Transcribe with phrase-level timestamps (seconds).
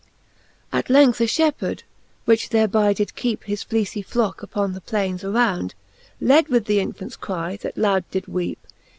[0.73, 1.83] At length a Shepheard,
[2.25, 5.75] which there by did keepe His fleecie flocke upon the playnes around,
[6.19, 8.65] Led with the infants cry, that loud did weepe.